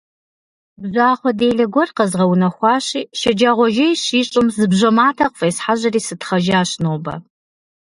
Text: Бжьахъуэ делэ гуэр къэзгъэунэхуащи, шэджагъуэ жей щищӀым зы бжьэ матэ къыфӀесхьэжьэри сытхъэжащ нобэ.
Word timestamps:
Бжьахъуэ 0.81 1.31
делэ 1.39 1.65
гуэр 1.73 1.89
къэзгъэунэхуащи, 1.97 3.01
шэджагъуэ 3.19 3.67
жей 3.75 3.93
щищӀым 4.03 4.47
зы 4.55 4.65
бжьэ 4.71 4.89
матэ 4.97 5.25
къыфӀесхьэжьэри 5.29 6.01
сытхъэжащ 6.07 6.71
нобэ. 6.83 7.13